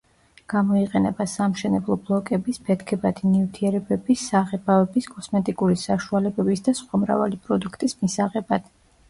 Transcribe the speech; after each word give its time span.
გამოიყენება 0.51 1.25
სამშენებლო 1.33 1.97
ბლოკების, 2.07 2.57
ფეთქებადი 2.69 3.29
ნივთიერებების, 3.33 4.25
საღებავების, 4.33 5.11
კოსმეტიკური 5.19 5.79
საშუალებების 5.85 6.67
და 6.71 6.75
სხვა 6.83 7.03
მრავალი 7.05 7.43
პროდუქტის 7.47 7.97
მისაღებად. 8.03 8.69